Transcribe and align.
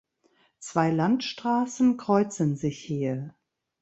Zwei 0.57 0.89
Landstraßen 0.89 1.97
kreuzen 1.97 2.55
sich 2.55 2.79
hier. 2.79 3.35